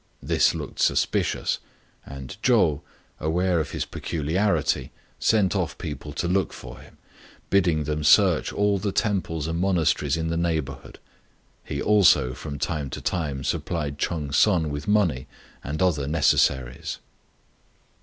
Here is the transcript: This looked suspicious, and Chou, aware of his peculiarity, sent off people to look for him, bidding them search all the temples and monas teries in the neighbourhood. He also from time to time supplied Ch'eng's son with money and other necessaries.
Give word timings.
This 0.23 0.55
looked 0.55 0.79
suspicious, 0.79 1.59
and 2.07 2.35
Chou, 2.41 2.81
aware 3.19 3.59
of 3.59 3.69
his 3.69 3.85
peculiarity, 3.85 4.89
sent 5.19 5.55
off 5.55 5.77
people 5.77 6.11
to 6.13 6.27
look 6.27 6.51
for 6.53 6.79
him, 6.79 6.97
bidding 7.51 7.83
them 7.83 8.03
search 8.03 8.51
all 8.51 8.79
the 8.79 8.91
temples 8.91 9.45
and 9.45 9.61
monas 9.61 9.93
teries 9.95 10.17
in 10.17 10.29
the 10.29 10.37
neighbourhood. 10.37 10.97
He 11.63 11.79
also 11.83 12.33
from 12.33 12.57
time 12.57 12.89
to 12.89 12.99
time 12.99 13.43
supplied 13.43 13.99
Ch'eng's 13.99 14.37
son 14.37 14.71
with 14.71 14.87
money 14.87 15.27
and 15.63 15.83
other 15.83 16.07
necessaries. 16.07 16.97